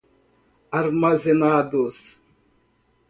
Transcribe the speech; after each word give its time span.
armazenados 0.79 2.17